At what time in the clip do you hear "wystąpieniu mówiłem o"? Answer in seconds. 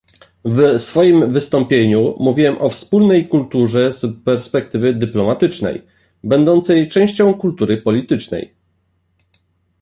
1.33-2.69